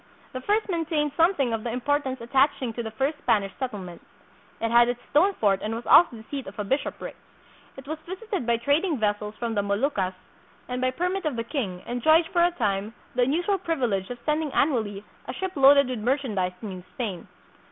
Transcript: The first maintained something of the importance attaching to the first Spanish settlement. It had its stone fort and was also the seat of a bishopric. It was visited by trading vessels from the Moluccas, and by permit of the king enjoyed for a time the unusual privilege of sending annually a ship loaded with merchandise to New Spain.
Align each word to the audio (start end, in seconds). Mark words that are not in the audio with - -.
The 0.33 0.41
first 0.41 0.67
maintained 0.67 1.11
something 1.15 1.53
of 1.53 1.63
the 1.63 1.69
importance 1.69 2.19
attaching 2.21 2.73
to 2.73 2.81
the 2.81 2.89
first 2.89 3.19
Spanish 3.19 3.51
settlement. 3.59 4.01
It 4.59 4.71
had 4.71 4.89
its 4.89 4.99
stone 5.11 5.33
fort 5.35 5.61
and 5.61 5.75
was 5.75 5.85
also 5.85 6.15
the 6.15 6.23
seat 6.31 6.47
of 6.47 6.57
a 6.57 6.63
bishopric. 6.63 7.15
It 7.77 7.87
was 7.87 7.99
visited 8.07 8.47
by 8.47 8.57
trading 8.57 8.97
vessels 8.97 9.35
from 9.37 9.53
the 9.53 9.61
Moluccas, 9.61 10.15
and 10.67 10.81
by 10.81 10.89
permit 10.89 11.25
of 11.25 11.35
the 11.35 11.43
king 11.43 11.83
enjoyed 11.85 12.25
for 12.33 12.43
a 12.43 12.49
time 12.49 12.95
the 13.13 13.21
unusual 13.21 13.59
privilege 13.59 14.09
of 14.09 14.17
sending 14.25 14.51
annually 14.53 15.03
a 15.27 15.33
ship 15.33 15.51
loaded 15.55 15.87
with 15.87 15.99
merchandise 15.99 16.53
to 16.61 16.65
New 16.65 16.83
Spain. 16.95 17.27